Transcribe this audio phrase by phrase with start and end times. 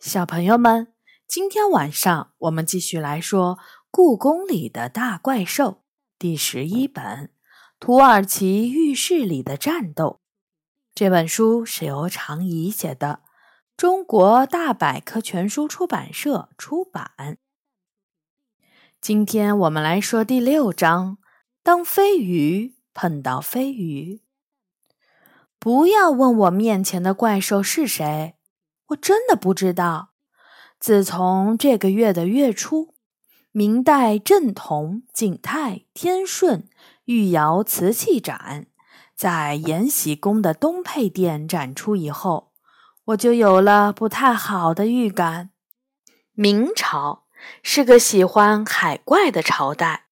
[0.00, 0.94] 小朋友们，
[1.28, 3.56] 今天晚上我们继续来说
[3.90, 5.64] 《故宫里的大怪兽》
[6.18, 7.04] 第十一本
[7.78, 10.22] 《土耳其浴室里的战斗》。
[10.94, 13.20] 这本书是由常怡写的，
[13.76, 17.36] 中国大百科全书出版社出版。
[19.02, 21.18] 今天我们来说第六章：
[21.62, 24.22] 当飞鱼碰到飞鱼。
[25.58, 28.36] 不要问我面前的怪兽是谁。
[28.90, 30.10] 我真的不知道。
[30.78, 32.94] 自从这个月的月初，
[33.52, 36.68] 明代正统景泰天顺
[37.04, 38.66] 御窑瓷器展
[39.14, 42.52] 在延禧宫的东配殿展出以后，
[43.06, 45.50] 我就有了不太好的预感。
[46.32, 47.24] 明朝
[47.62, 50.06] 是个喜欢海怪的朝代，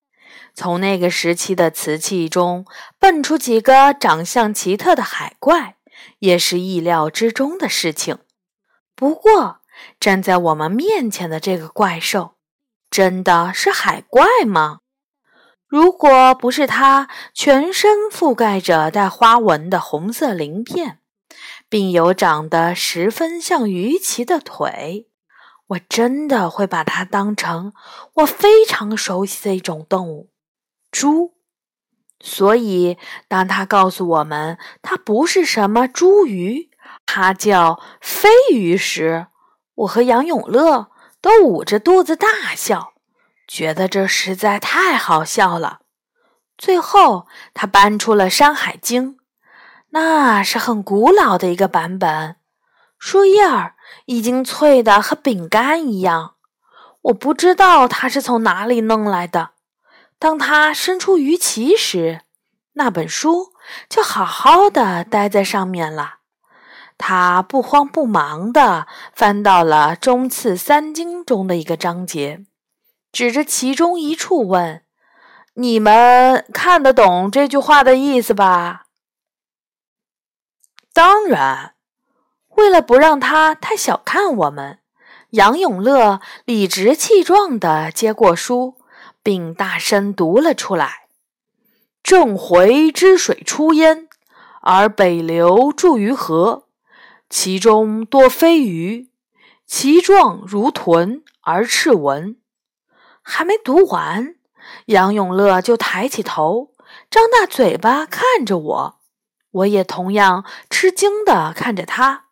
[0.52, 2.66] 从那个时期的瓷器中
[2.98, 5.76] 蹦出几个长相奇特的海怪，
[6.18, 8.18] 也是意料之中的事情。
[8.98, 9.60] 不过，
[10.00, 12.34] 站在我们面前的这个怪兽，
[12.90, 14.80] 真的是海怪吗？
[15.68, 20.98] 如果不是它全身覆盖着带花纹的红色鳞片，
[21.68, 25.06] 并有长得十分像鱼鳍的腿，
[25.68, 27.72] 我真的会把它当成
[28.14, 30.32] 我非常熟悉的一种动物——
[30.90, 31.34] 猪。
[32.18, 36.67] 所以，当他告诉我们它不是什么猪鱼，
[37.10, 39.28] 它叫飞鱼时，
[39.76, 40.90] 我和杨永乐
[41.22, 42.92] 都捂着肚子大笑，
[43.48, 45.80] 觉得这实在太好笑了。
[46.58, 49.14] 最后，他搬出了《山海经》，
[49.88, 52.36] 那是很古老的一个版本，
[52.98, 56.34] 书页儿已经脆的和饼干一样。
[57.00, 59.52] 我不知道他是从哪里弄来的。
[60.18, 62.20] 当他伸出鱼鳍时，
[62.74, 63.54] 那本书
[63.88, 66.16] 就好好的待在上面了。
[66.98, 72.44] 他不慌不忙地翻到了《中次三经》中的一个章节，
[73.12, 74.82] 指着其中一处问
[75.54, 78.86] ：“你们看得懂这句话的意思吧？”
[80.92, 81.74] 当然，
[82.56, 84.80] 为了不让他太小看我们，
[85.30, 88.74] 杨永乐理直气壮地接过书，
[89.22, 91.06] 并大声读了出来
[92.02, 94.08] ：“正回之水出焉，
[94.62, 96.64] 而北流注于河。”
[97.28, 99.10] 其中多飞鱼，
[99.66, 102.38] 其状如豚而赤纹。
[103.20, 104.36] 还没读完，
[104.86, 106.72] 杨永乐就抬起头，
[107.10, 109.00] 张大嘴巴看着我。
[109.50, 112.28] 我也同样吃惊地看着他。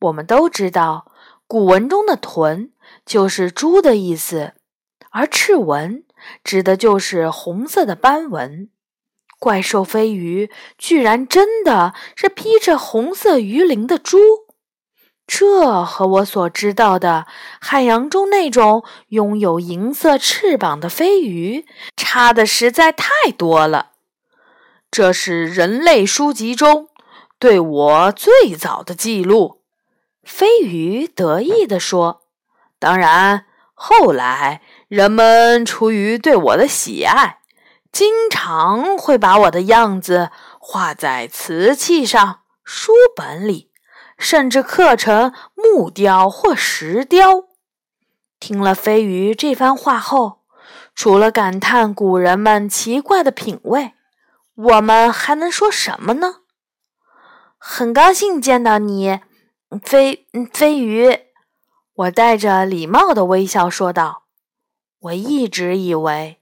[0.00, 1.12] 我们都知道，
[1.46, 2.72] 古文中的“豚”
[3.06, 4.54] 就是猪的意思，
[5.10, 6.04] 而赤纹
[6.42, 8.71] 指的就是红色的斑纹。
[9.42, 14.16] 怪兽飞鱼居然真的是披着红色鱼鳞的猪，
[15.26, 17.26] 这和我所知道的
[17.60, 21.66] 海洋中那种拥有银色翅膀的飞鱼
[21.96, 23.90] 差的实在太多了。
[24.92, 26.88] 这是人类书籍中
[27.40, 29.62] 对我最早的记录，
[30.22, 32.22] 飞鱼得意地说。
[32.78, 37.41] 当然，后来人们出于对我的喜爱。
[37.92, 43.70] 经常会把我的样子画在瓷器上、书本里，
[44.16, 47.44] 甚至刻成木雕或石雕。
[48.40, 50.40] 听了飞鱼这番话后，
[50.94, 53.92] 除了感叹古人们奇怪的品味，
[54.54, 56.36] 我们还能说什么呢？
[57.58, 59.20] 很高兴见到你，
[59.84, 61.18] 飞飞鱼。
[61.94, 64.24] 我带着礼貌的微笑说道
[64.98, 66.40] ：“我一直以为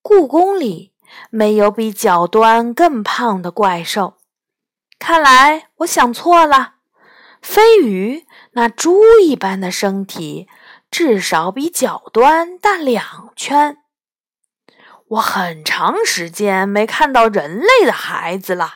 [0.00, 0.90] 故宫里……”
[1.30, 4.18] 没有比脚端更胖的怪兽，
[4.98, 6.74] 看来我想错了。
[7.40, 10.48] 飞鱼那猪一般的身体，
[10.90, 13.78] 至少比脚端大两圈。
[15.08, 18.74] 我很长时间没看到人类的孩子了，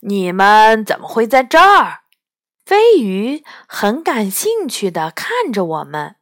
[0.00, 2.00] 你们怎么会在这儿？
[2.64, 6.16] 飞鱼很感兴趣地看着我们，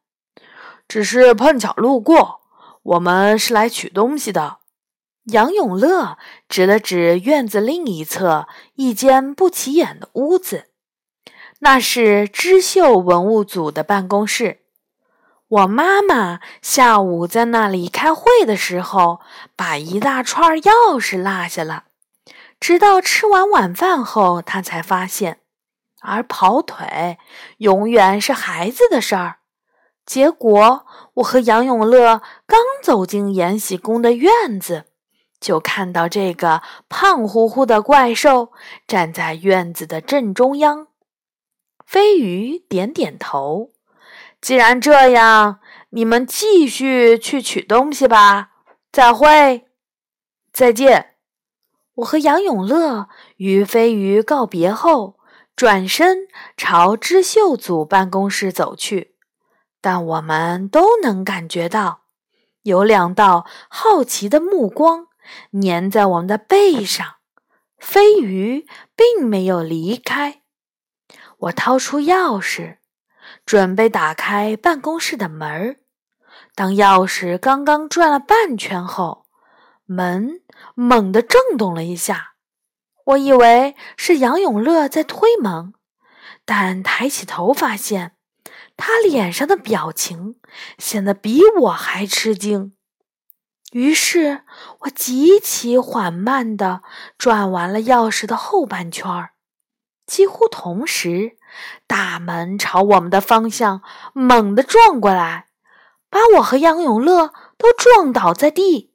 [0.89, 2.41] 只是碰巧路过，
[2.83, 4.59] 我们是来取东西的。
[5.31, 6.17] 杨永乐
[6.49, 10.69] 指了指院子另一侧一间不起眼的屋子，
[11.59, 14.63] 那是织绣文物组的办公室。
[15.49, 19.21] 我妈妈下午在那里开会的时候，
[19.55, 21.85] 把一大串钥匙落下了，
[22.59, 25.41] 直到吃完晚饭后，她才发现。
[26.01, 27.19] 而跑腿
[27.59, 29.41] 永远是孩子的事儿。
[30.07, 34.87] 结果，我和杨永乐刚走进延禧宫的院子。
[35.41, 38.53] 就看到这个胖乎乎的怪兽
[38.87, 40.89] 站在院子的正中央。
[41.85, 43.71] 飞鱼点点头，
[44.41, 48.51] 既然这样，你们继续去取东西吧。
[48.93, 49.67] 再会，
[50.53, 51.15] 再见。
[51.97, 53.09] 我和杨永乐
[53.39, 55.19] 与飞鱼告别后，
[55.57, 59.17] 转身朝织绣组办公室走去。
[59.81, 62.03] 但我们都能感觉到，
[62.63, 65.08] 有两道好奇的目光
[65.63, 67.17] 粘在我们的背上。
[67.79, 68.67] 飞鱼
[68.97, 70.43] 并没有离开。
[71.39, 72.79] 我掏出钥匙，
[73.47, 75.77] 准备打开办公室的门。
[76.55, 79.27] 当钥匙刚刚转了半圈后，
[79.87, 80.41] 门
[80.75, 82.35] 猛地震动了一下。
[83.05, 85.73] 我以为是杨永乐在推门，
[86.45, 88.17] 但抬起头发现。
[88.77, 90.37] 他脸上的表情
[90.79, 92.75] 显得比我还吃惊，
[93.73, 94.43] 于是
[94.81, 96.83] 我极其缓慢地
[97.19, 99.31] 转完了钥匙的后半圈儿。
[100.07, 101.37] 几乎同时，
[101.87, 103.83] 大门朝我们的方向
[104.15, 105.49] 猛地撞过来，
[106.09, 108.95] 把我和杨永乐都撞倒在地。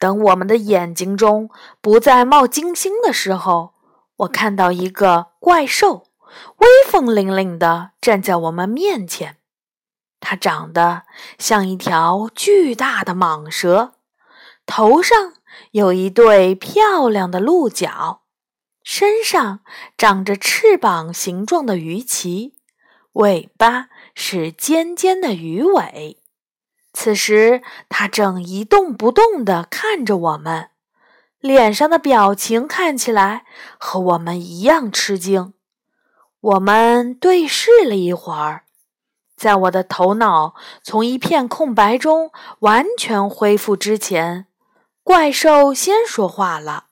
[0.00, 1.50] 等我们的眼睛中
[1.80, 3.74] 不再冒金星的时候，
[4.16, 6.06] 我看到一个怪兽。
[6.58, 9.37] 威风凛凛地站在我们面前，
[10.20, 11.02] 它长得
[11.38, 13.94] 像一条巨大的蟒蛇，
[14.66, 15.34] 头上
[15.70, 18.22] 有一对漂亮的鹿角，
[18.82, 19.60] 身上
[19.96, 22.54] 长着翅膀形状的鱼鳍，
[23.12, 26.18] 尾巴是尖尖的鱼尾。
[26.92, 30.70] 此时，它正一动不动地看着我们，
[31.38, 33.44] 脸上的表情看起来
[33.78, 35.54] 和我们一样吃惊。
[36.40, 38.64] 我们对视了一会儿，
[39.38, 44.46] 在我的头脑从一片空白中完全恢复之前，
[45.04, 46.86] 怪兽先说话了：“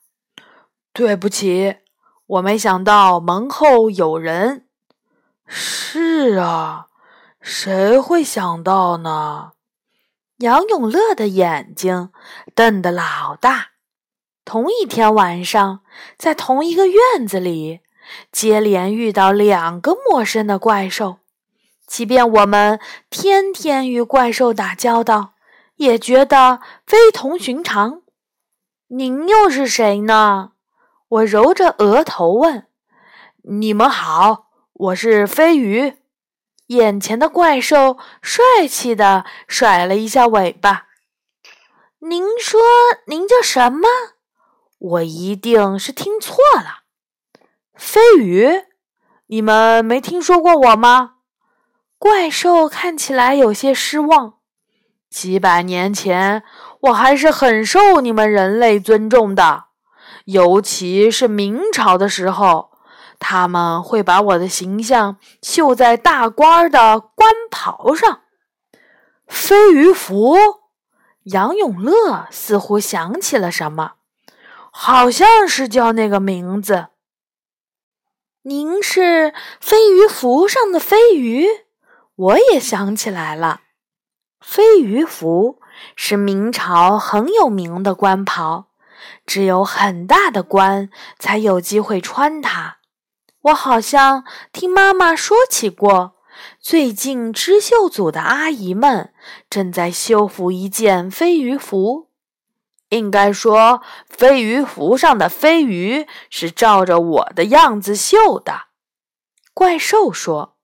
[0.94, 1.78] 对不起，
[2.26, 4.66] 我没想到门后有人。
[5.44, 6.87] ”“是啊，
[7.40, 9.52] 谁会想到呢？”
[10.38, 12.10] 杨永乐的眼睛
[12.54, 13.70] 瞪得老大。
[14.44, 15.81] 同一天晚上，
[16.16, 17.81] 在同一个院子里。
[18.31, 21.19] 接连遇到两个陌生的怪兽，
[21.87, 25.35] 即便我们天天与怪兽打交道，
[25.77, 28.03] 也觉得非同寻常。
[28.88, 30.53] 您又是谁呢？
[31.09, 32.67] 我揉着额头问。
[33.44, 35.94] 你们好，我是飞鱼。
[36.69, 40.87] 眼前的怪兽帅气地甩了一下尾巴。
[42.00, 42.61] 您说
[43.06, 43.89] 您叫什么？
[44.79, 46.82] 我一定是听错了。
[47.75, 48.65] 飞鱼，
[49.27, 51.16] 你们没听说过我吗？
[52.06, 54.35] 怪兽看起来有些失望。
[55.11, 56.44] 几百年前，
[56.82, 59.64] 我还是很受你们人类尊重的，
[60.26, 62.70] 尤其是明朝的时候，
[63.19, 68.20] 他们会把我的形象绣在大官的官袍上。
[69.26, 70.37] 飞鱼服，
[71.25, 73.94] 杨永乐似乎想起了什么，
[74.70, 76.87] 好像是叫那个名字。
[78.43, 81.49] 您是飞鱼服上的飞鱼，
[82.17, 83.61] 我也想起来了。
[84.41, 85.61] 飞鱼服
[85.95, 88.67] 是明朝很有名的官袍，
[89.27, 92.79] 只有很大的官才有机会穿它。
[93.43, 96.17] 我好像听妈妈说起过，
[96.59, 99.13] 最近织绣组的阿姨们
[99.51, 102.08] 正在修复一件飞鱼服。
[102.91, 108.67] 应该说，飞鱼服上的飞鱼是照着我的样子绣的。
[109.53, 110.56] 怪兽说：“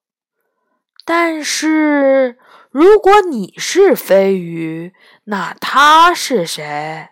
[1.04, 2.38] 但是，
[2.71, 4.92] 如果你是飞鱼，
[5.25, 7.09] 那他是谁？”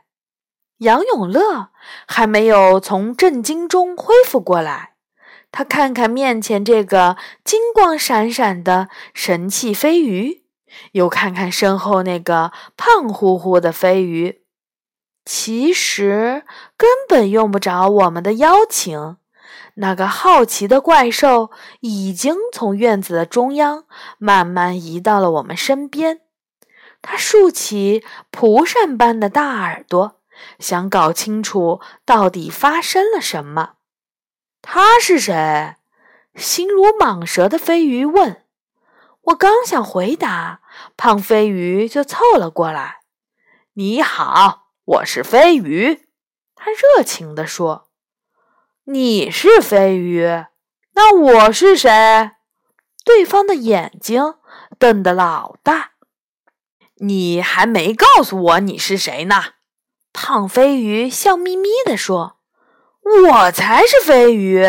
[0.78, 1.68] 杨永乐
[2.06, 4.94] 还没有从震惊中恢复过来，
[5.52, 10.44] 他看看面前这个金光闪闪的神气飞鱼，
[10.92, 14.40] 又看看身后那个胖乎乎的飞鱼。
[15.24, 16.44] 其实
[16.78, 19.18] 根本用不着我们的邀请，
[19.80, 23.86] 那个好奇的怪兽已经从院子的中央
[24.18, 26.20] 慢慢移到了我们身边。
[27.00, 30.20] 它竖起蒲扇般的大耳朵，
[30.58, 33.76] 想搞清楚到底发生了什么。
[34.60, 35.76] 他是谁？
[36.34, 38.44] 心如蟒蛇的飞鱼问。
[39.22, 40.60] 我刚想回答，
[40.98, 43.00] 胖飞鱼就凑了过来。
[43.72, 44.66] 你好。
[44.84, 46.06] 我是飞鱼，
[46.54, 47.89] 他热情地说
[48.84, 50.26] ：“你是飞鱼，
[50.94, 52.32] 那我是谁？”
[53.04, 54.34] 对方的眼睛
[54.78, 55.92] 瞪得老大。
[56.96, 59.54] 你还没告诉我你是谁呢？
[60.12, 62.38] 胖飞鱼笑眯眯地说
[63.30, 64.64] ：“我才是飞鱼。”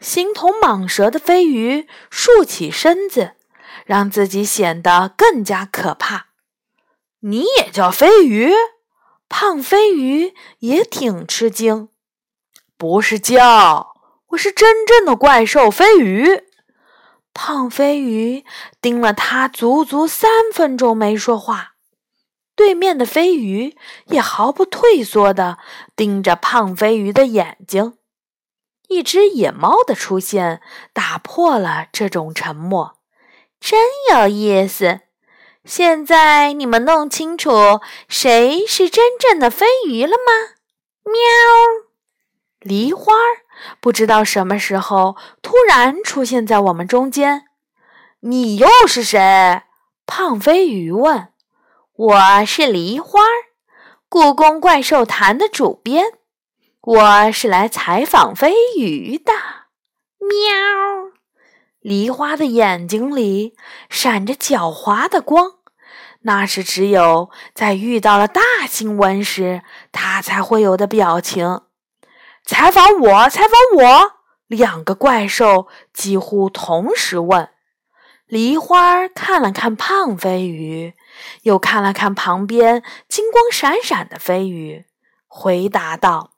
[0.00, 3.34] 形同蟒蛇的飞鱼竖起身子，
[3.84, 6.28] 让自己显得更加可怕。
[7.20, 8.52] 你也叫飞鱼？
[9.28, 11.88] 胖飞鱼也挺吃惊。
[12.78, 13.96] 不是叫，
[14.28, 16.44] 我是真正的怪兽飞鱼。
[17.34, 18.44] 胖飞鱼
[18.80, 21.72] 盯了他足足三分钟没说话。
[22.54, 25.58] 对面的飞鱼也毫不退缩地
[25.96, 27.98] 盯着胖飞鱼的眼睛。
[28.86, 32.98] 一只野猫的出现打破了这种沉默，
[33.58, 33.80] 真
[34.12, 35.00] 有意思。
[35.64, 40.54] 现在你们弄清楚谁是真正的飞鱼了吗？
[41.04, 41.87] 喵！
[42.60, 43.12] 梨花
[43.80, 47.44] 不知道什么时候突然出现在我们中间。
[48.20, 49.62] 你又是谁？
[50.06, 51.28] 胖飞鱼问。
[51.94, 53.20] 我是梨花，
[54.08, 56.04] 故宫怪兽谈的主编。
[56.80, 59.32] 我是来采访飞鱼的，
[60.18, 61.12] 喵！
[61.80, 63.54] 梨花的眼睛里
[63.88, 65.54] 闪着狡猾的光，
[66.22, 69.62] 那是只有在遇到了大新闻时，
[69.92, 71.60] 它才会有的表情。
[72.48, 74.12] 采访我，采访我！
[74.46, 77.50] 两个怪兽几乎同时问。
[78.26, 80.94] 梨花看了看胖飞鱼，
[81.42, 84.86] 又看了看旁边金光闪闪的飞鱼，
[85.26, 86.30] 回答道。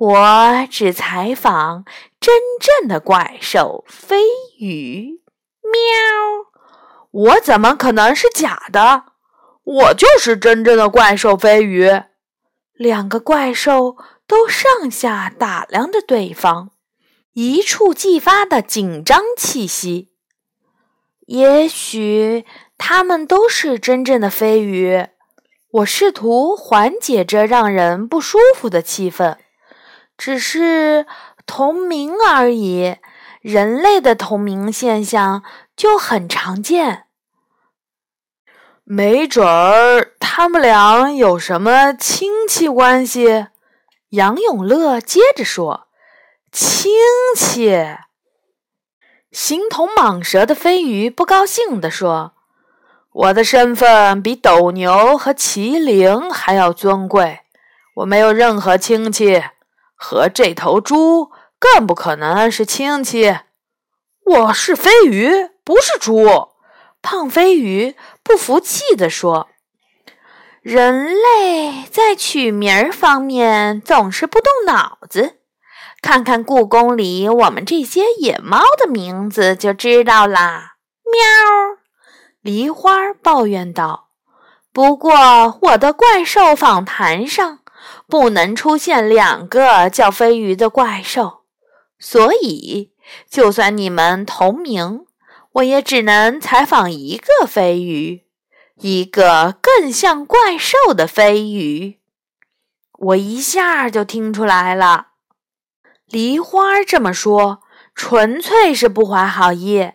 [0.00, 1.84] 我只采访
[2.18, 4.24] 真正的怪兽飞
[4.58, 5.20] 鱼，
[5.62, 6.50] 喵！
[7.12, 9.04] 我怎么可能是假的？
[9.62, 12.02] 我就是真正的怪兽飞鱼。
[12.74, 13.96] 两个怪兽
[14.26, 16.70] 都上下打量着对方，
[17.34, 20.10] 一触即发的紧张气息。
[21.26, 22.44] 也许
[22.78, 25.06] 他们都是真正的飞鱼。
[25.72, 29.36] 我试图缓解这让人不舒服的气氛。
[30.16, 31.06] 只是
[31.44, 32.96] 同名而已，
[33.42, 35.42] 人类的同名现象
[35.76, 37.04] 就很常见。
[38.84, 43.48] 没准儿他们俩有什么亲戚关系？
[44.16, 45.88] 杨永乐接着说
[46.50, 46.90] ：“亲
[47.36, 47.70] 戚。”
[49.30, 52.32] 形同蟒蛇的飞鱼不高兴地说
[53.12, 57.40] ：“我的身份比斗牛和麒麟还要尊贵，
[57.96, 59.44] 我没有任何亲戚。”
[59.98, 63.36] 和这头猪更不可能是亲戚。
[64.24, 66.50] 我是飞鱼，不是猪。
[67.00, 69.48] 胖飞鱼不服气地说
[70.68, 75.36] ：“人类在取名儿方面总是不动脑子，
[76.02, 80.74] 看看故宫里我们这些野猫的名字就知道啦。”
[81.06, 81.78] 喵！
[82.40, 84.08] 梨花抱怨道
[84.74, 87.60] ：“不过我的怪兽访谈上。”
[88.08, 91.42] 不能出现两个叫飞鱼的怪兽，
[92.00, 92.92] 所以
[93.30, 95.06] 就算你们同名，
[95.52, 98.25] 我也只能采访一个飞鱼，
[98.76, 101.98] 一个更像怪兽的飞鱼。
[102.98, 105.08] 我一下就听出来了，
[106.06, 107.60] 梨花这么说，
[107.94, 109.92] 纯粹是不怀好意。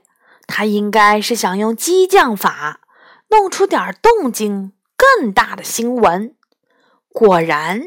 [0.48, 2.82] 他应该是想用激将法，
[3.30, 6.36] 弄出点动静，更大的新闻。
[7.10, 7.84] 果然。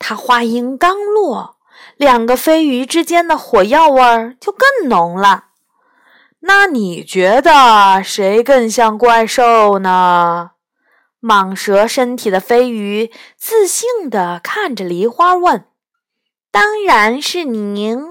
[0.00, 1.56] 他话音刚落，
[1.96, 5.46] 两个飞鱼之间的火药味儿就更浓了。
[6.40, 10.52] 那你觉得谁更像怪兽呢？
[11.20, 15.66] 蟒蛇身体的飞鱼自信地看着梨花问
[16.52, 18.08] ：“当然是您，喵！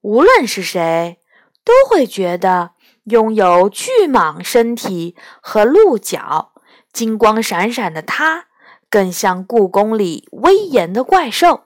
[0.00, 1.20] 无论是谁，
[1.64, 2.72] 都会觉得
[3.04, 6.52] 拥有巨蟒身体和鹿角、
[6.92, 8.46] 金光闪闪的它。”
[8.90, 11.64] 更像故宫里威严的怪兽。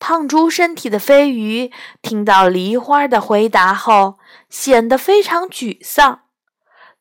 [0.00, 6.22] 胖猪身体的飞鱼听到梨花的回答后，显得非常沮丧。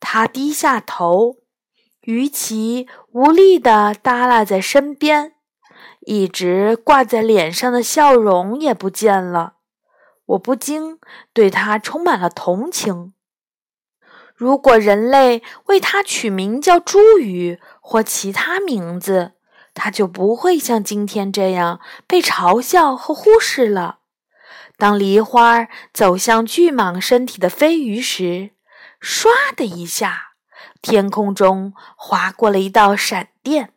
[0.01, 1.37] 他低下头，
[2.01, 5.33] 鱼鳍无力地耷拉在身边，
[6.01, 9.53] 一直挂在脸上的笑容也不见了。
[10.25, 10.99] 我不禁
[11.33, 13.13] 对他充满了同情。
[14.35, 19.33] 如果人类为它取名叫茱萸或其他名字，
[19.81, 23.99] 它就不会像今天这样被嘲笑和忽视了。
[24.77, 28.51] 当梨花走向巨蟒身体的飞鱼时，
[29.01, 30.33] 唰的一下，
[30.81, 33.73] 天空中划过了一道闪电，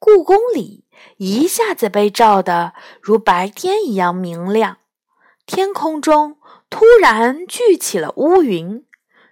[0.00, 0.84] 故宫里
[1.18, 4.78] 一下子被照得如白天一样明亮。
[5.46, 8.84] 天空中突然聚起了乌云。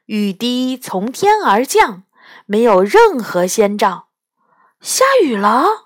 [0.06, 2.04] 雨滴从天而降，
[2.46, 4.06] 没有任何先兆。
[4.80, 5.85] 下雨了！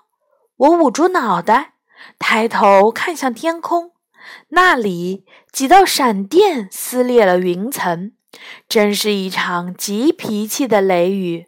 [0.61, 1.73] 我捂住脑袋，
[2.19, 3.93] 抬头看向天空，
[4.49, 8.11] 那里几道闪电撕裂了云层，
[8.69, 11.47] 真是一场急脾气的雷雨。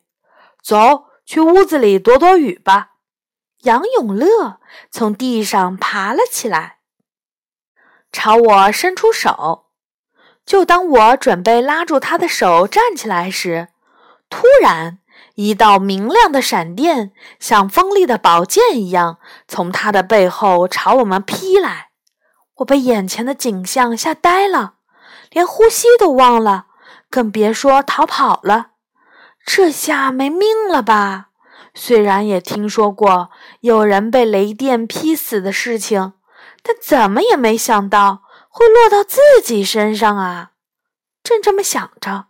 [0.64, 2.94] 走去屋子里躲躲雨吧。
[3.66, 6.80] 杨永乐从地上爬了起来，
[8.12, 9.68] 朝我伸出手。
[10.44, 13.68] 就当我准备拉住他的手站起来时，
[14.28, 14.98] 突然
[15.36, 21.90] 一道明亮的闪电像锋利的宝剑一样从他的背后朝我们劈来。
[22.58, 24.76] 我被眼前的景象吓呆了，
[25.32, 26.68] 连呼吸都忘了，
[27.10, 28.68] 更别说逃跑了。
[29.44, 31.30] 这下没命了吧？
[31.74, 36.14] 虽然也听说过有人被雷电劈死的事情，
[36.62, 40.52] 但怎么也没想到会落到自己身上啊！
[41.24, 42.28] 正这么想着，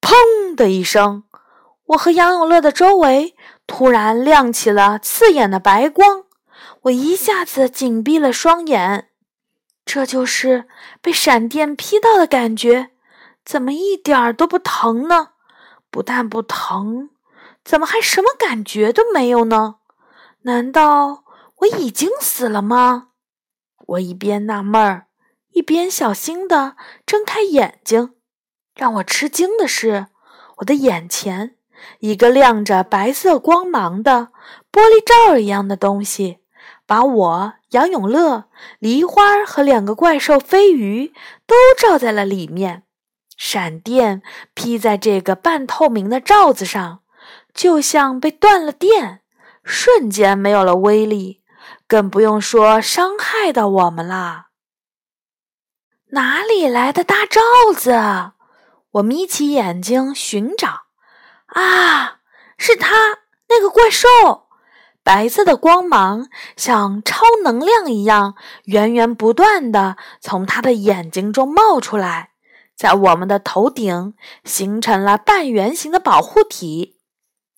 [0.00, 1.24] 砰的一声，
[1.88, 3.34] 我和杨永乐的周围
[3.66, 6.24] 突然亮起了刺眼的白光，
[6.82, 9.08] 我一下子紧闭了双眼。
[9.86, 10.68] 这就是
[11.00, 12.90] 被闪电劈到的感觉，
[13.42, 15.30] 怎么一点儿都不疼呢？
[15.90, 17.10] 不但不疼。
[17.64, 19.76] 怎么还什么感觉都没有呢？
[20.42, 21.24] 难道
[21.58, 23.08] 我已经死了吗？
[23.86, 25.06] 我一边纳闷儿，
[25.52, 26.76] 一边小心地
[27.06, 28.14] 睁开眼睛。
[28.74, 30.06] 让我吃惊的是，
[30.58, 31.56] 我的眼前
[32.00, 34.28] 一个亮着白色光芒的
[34.72, 36.38] 玻璃罩一样的东西，
[36.86, 38.44] 把我、杨永乐、
[38.78, 41.12] 梨花和两个怪兽飞鱼
[41.46, 42.84] 都罩在了里面。
[43.36, 44.22] 闪电
[44.54, 47.00] 劈在这个半透明的罩子上。
[47.54, 49.22] 就像被断了电，
[49.64, 51.42] 瞬间没有了威力，
[51.88, 54.50] 更不用说伤害到我们啦。
[56.10, 57.40] 哪里来的大罩
[57.74, 58.32] 子？
[58.92, 60.87] 我眯起眼睛寻找。
[61.48, 62.20] 啊，
[62.56, 64.08] 是他那个怪兽！
[65.02, 72.32] 白色的光芒像超能量一样，源源不断的从他的眼睛中冒出来，
[72.76, 74.14] 在我们的头顶
[74.44, 76.96] 形成了半圆形的保护体。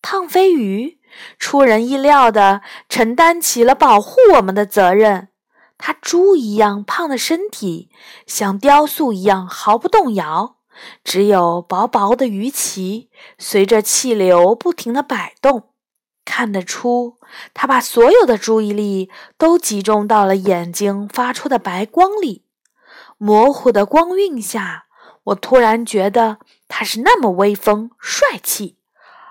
[0.00, 1.00] 胖飞鱼
[1.38, 5.28] 出人意料地承担起了保护我们的责任。
[5.76, 7.90] 它猪一样胖的身体
[8.26, 10.58] 像雕塑一样毫不动摇，
[11.04, 15.70] 只有薄薄的鱼鳍随着气流不停地摆动。
[16.24, 17.18] 看得出，
[17.54, 22.44] 它把所有的注意力都集中到了眼睛发出的白光里。
[23.18, 24.84] 模糊的光晕下，
[25.24, 26.38] 我突然觉得
[26.68, 28.78] 它是那么威风帅气。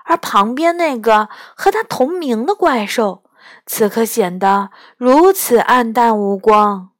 [0.04, 3.22] 而旁边那个和他同名的怪兽，
[3.64, 6.90] 此刻显得如此暗淡无光。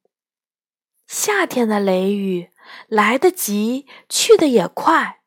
[1.09, 2.51] 夏天的雷雨
[2.89, 5.21] 来得急，去得也快。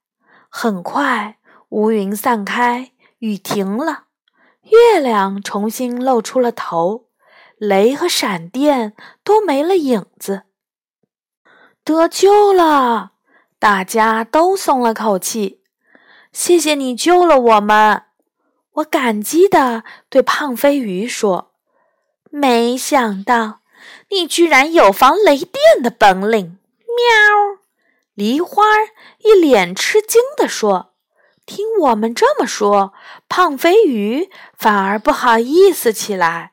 [0.49, 1.37] 很快，
[1.69, 4.05] 乌云散开，雨停了，
[4.63, 7.07] 月亮重新露出了头，
[7.57, 10.43] 雷和闪电都没了影子。
[11.83, 13.13] 得救了，
[13.59, 15.61] 大家都松了口气。
[16.31, 18.03] 谢谢你救了我们，
[18.73, 21.51] 我感激地对胖飞鱼说
[22.31, 23.59] ：“没想到
[24.09, 25.53] 你居然有防雷电
[25.83, 26.57] 的本领。”
[26.95, 27.59] 喵，
[28.13, 28.63] 梨花
[29.19, 30.93] 一脸吃惊地说
[31.45, 32.93] ：“听我们这么说，
[33.27, 36.51] 胖飞鱼反而不好意思起来。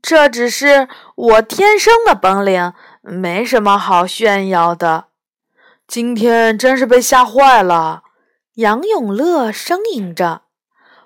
[0.00, 5.06] 这只是我天生的本领，没什么好炫耀的。
[5.86, 8.02] 今天真是被吓坏了。”
[8.56, 10.42] 杨永乐呻吟着：“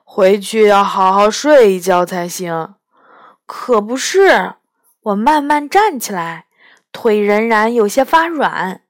[0.02, 2.74] 回去要好好睡一觉才行。”
[3.46, 4.54] 可不是，
[5.02, 6.45] 我慢慢站起来，
[6.96, 8.80] 腿仍然有些发软。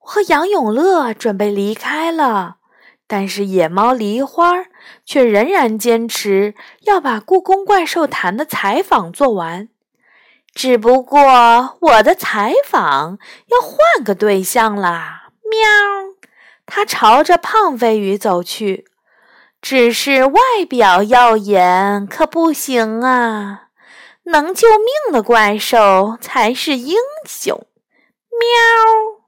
[0.00, 2.56] 我和杨永乐准备离开了，
[3.06, 4.64] 但是野猫梨花
[5.04, 6.54] 却仍然坚持
[6.86, 9.68] 要把《故宫怪兽谈》的采访做完。
[10.54, 15.28] 只不过我的采访要换个对象啦！
[15.50, 15.58] 喵。
[16.64, 18.86] 它朝着胖飞鱼走去，
[19.60, 23.63] 只是外表耀眼可不行啊！
[24.24, 27.66] 能救命的怪兽才是英雄。
[28.30, 29.24] 喵。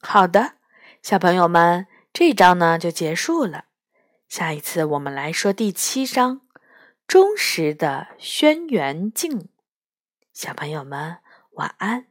[0.00, 0.54] 好的，
[1.02, 3.64] 小朋友们，这章呢就结束了。
[4.28, 6.40] 下一次我们来说第七章
[7.06, 9.38] 《忠实的轩辕镜》。
[10.32, 11.18] 小朋友们，
[11.52, 12.06] 晚安。